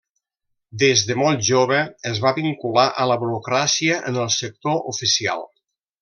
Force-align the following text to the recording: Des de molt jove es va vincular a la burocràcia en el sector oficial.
Des 0.83 1.01
de 1.09 1.17
molt 1.17 1.43
jove 1.49 1.81
es 2.13 2.21
va 2.25 2.31
vincular 2.39 2.85
a 3.03 3.07
la 3.13 3.17
burocràcia 3.27 3.99
en 4.13 4.17
el 4.25 4.33
sector 4.41 4.81
oficial. 4.97 5.45